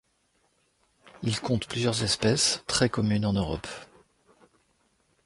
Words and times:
Il 1.21 1.39
compte 1.39 1.67
plusieurs 1.67 2.01
espèces 2.01 2.63
très 2.65 2.89
communes 2.89 3.23
en 3.27 3.33
Europe. 3.33 3.67